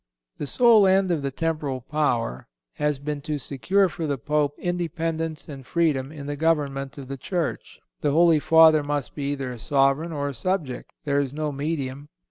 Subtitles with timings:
[0.37, 4.55] (186) The sole end of the temporal power has been to secure for the Pope
[4.57, 7.79] independence and freedom in the government of the Church.
[7.99, 10.91] The Holy Father must be either a sovereign or a subject.
[11.03, 12.09] There is no medium.